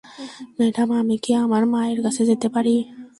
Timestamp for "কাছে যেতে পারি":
2.03-2.75